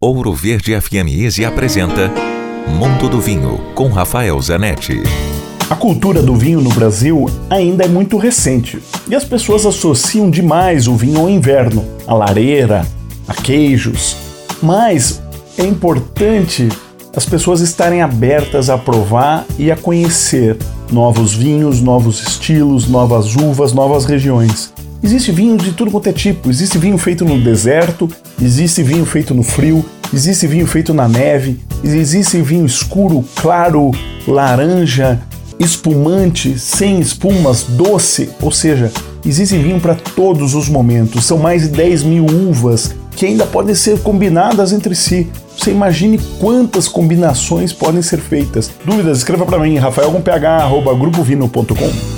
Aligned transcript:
Ouro 0.00 0.32
Verde 0.32 0.80
FM 0.80 1.08
Easy 1.08 1.44
apresenta 1.44 2.08
Mundo 2.68 3.08
do 3.08 3.20
Vinho 3.20 3.58
com 3.74 3.88
Rafael 3.88 4.40
Zanetti. 4.40 5.02
A 5.68 5.74
cultura 5.74 6.22
do 6.22 6.36
vinho 6.36 6.60
no 6.60 6.70
Brasil 6.70 7.28
ainda 7.50 7.84
é 7.84 7.88
muito 7.88 8.16
recente 8.16 8.78
e 9.08 9.16
as 9.16 9.24
pessoas 9.24 9.66
associam 9.66 10.30
demais 10.30 10.86
o 10.86 10.94
vinho 10.94 11.18
ao 11.18 11.28
inverno, 11.28 11.84
à 12.06 12.14
lareira, 12.14 12.86
a 13.26 13.34
queijos. 13.34 14.16
Mas 14.62 15.20
é 15.58 15.64
importante 15.64 16.68
as 17.12 17.26
pessoas 17.26 17.60
estarem 17.60 18.00
abertas 18.00 18.70
a 18.70 18.78
provar 18.78 19.44
e 19.58 19.68
a 19.68 19.76
conhecer 19.76 20.56
novos 20.92 21.34
vinhos, 21.34 21.80
novos 21.80 22.22
estilos, 22.22 22.86
novas 22.86 23.34
uvas, 23.34 23.72
novas 23.72 24.04
regiões. 24.04 24.72
Existe 25.02 25.30
vinho 25.30 25.56
de 25.56 25.72
tudo 25.72 25.90
quanto 25.90 26.08
é 26.08 26.12
tipo. 26.12 26.50
Existe 26.50 26.76
vinho 26.78 26.98
feito 26.98 27.24
no 27.24 27.40
deserto, 27.40 28.08
existe 28.40 28.82
vinho 28.82 29.06
feito 29.06 29.34
no 29.34 29.42
frio, 29.42 29.84
existe 30.12 30.46
vinho 30.46 30.66
feito 30.66 30.92
na 30.92 31.08
neve, 31.08 31.60
existe 31.84 32.42
vinho 32.42 32.66
escuro, 32.66 33.24
claro, 33.36 33.92
laranja, 34.26 35.20
espumante, 35.58 36.58
sem 36.58 37.00
espumas, 37.00 37.62
doce, 37.62 38.28
ou 38.40 38.50
seja, 38.50 38.92
existe 39.24 39.56
vinho 39.56 39.80
para 39.80 39.94
todos 39.94 40.54
os 40.54 40.68
momentos. 40.68 41.24
São 41.24 41.38
mais 41.38 41.62
de 41.62 41.68
10 41.68 42.02
mil 42.02 42.26
uvas 42.26 42.94
que 43.14 43.24
ainda 43.26 43.46
podem 43.46 43.74
ser 43.74 44.00
combinadas 44.00 44.72
entre 44.72 44.94
si. 44.94 45.28
Você 45.56 45.72
imagine 45.72 46.20
quantas 46.38 46.86
combinações 46.86 47.72
podem 47.72 48.00
ser 48.00 48.18
feitas. 48.18 48.70
Dúvidas? 48.84 49.18
Escreva 49.18 49.44
para 49.44 49.58
mim, 49.58 49.76
rafael.ph@grupovino.com. 49.76 52.17